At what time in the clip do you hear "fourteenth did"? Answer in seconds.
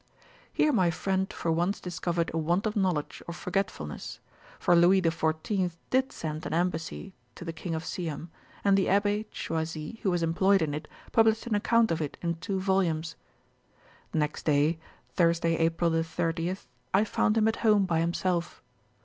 5.11-6.11